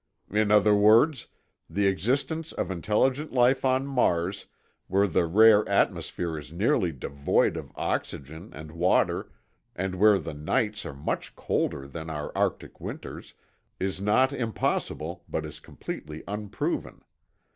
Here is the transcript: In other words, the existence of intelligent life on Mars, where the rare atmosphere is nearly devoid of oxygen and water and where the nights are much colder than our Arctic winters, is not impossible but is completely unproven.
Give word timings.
In 0.31 0.49
other 0.49 0.73
words, 0.73 1.27
the 1.69 1.85
existence 1.85 2.53
of 2.53 2.71
intelligent 2.71 3.31
life 3.33 3.63
on 3.63 3.85
Mars, 3.85 4.47
where 4.87 5.05
the 5.05 5.27
rare 5.27 5.63
atmosphere 5.69 6.39
is 6.39 6.51
nearly 6.51 6.91
devoid 6.91 7.55
of 7.55 7.71
oxygen 7.75 8.49
and 8.51 8.71
water 8.71 9.29
and 9.75 9.93
where 9.93 10.17
the 10.17 10.33
nights 10.33 10.87
are 10.87 10.95
much 10.95 11.35
colder 11.35 11.87
than 11.87 12.09
our 12.09 12.31
Arctic 12.35 12.79
winters, 12.81 13.35
is 13.79 14.01
not 14.01 14.33
impossible 14.33 15.23
but 15.29 15.45
is 15.45 15.59
completely 15.59 16.23
unproven. 16.27 17.03